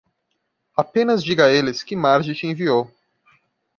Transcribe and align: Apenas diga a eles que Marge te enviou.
Apenas 0.75 1.23
diga 1.23 1.45
a 1.45 1.51
eles 1.51 1.83
que 1.83 1.95
Marge 1.95 2.33
te 2.33 2.47
enviou. 2.47 2.89